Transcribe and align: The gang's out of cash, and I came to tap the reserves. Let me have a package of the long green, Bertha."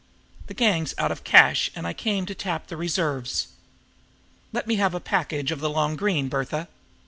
The 0.47 0.55
gang's 0.55 0.95
out 0.97 1.11
of 1.11 1.23
cash, 1.23 1.69
and 1.75 1.85
I 1.85 1.93
came 1.93 2.25
to 2.25 2.33
tap 2.33 2.65
the 2.65 2.75
reserves. 2.75 3.49
Let 4.51 4.65
me 4.65 4.77
have 4.77 4.95
a 4.95 4.99
package 4.99 5.51
of 5.51 5.59
the 5.59 5.69
long 5.69 5.95
green, 5.95 6.27
Bertha." 6.27 6.69